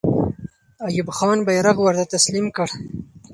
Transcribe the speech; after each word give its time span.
ایوب 0.87 1.09
خان 1.17 1.37
بیرغ 1.47 1.77
ورته 1.81 2.05
تسلیم 2.13 2.45
کړ. 2.55 2.67